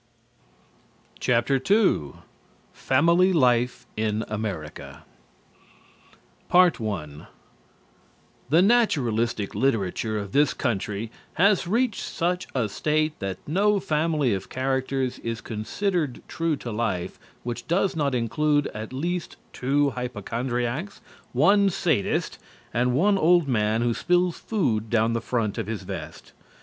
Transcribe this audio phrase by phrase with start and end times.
[1.29, 2.13] II
[2.73, 5.03] FAMILY LIFE IN AMERICA
[6.49, 7.27] PART I
[8.49, 14.49] The naturalistic literature of this country has reached such a state that no family of
[14.49, 20.99] characters is considered true to life which does not include at least two hypochondriacs,
[21.31, 22.39] one sadist,
[22.73, 26.33] and one old man who spills food down the front of his vest.